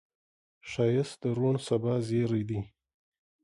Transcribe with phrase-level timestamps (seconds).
[0.69, 2.59] ښایست د روڼ سبا زیری دی